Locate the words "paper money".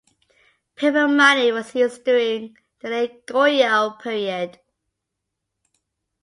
0.73-1.51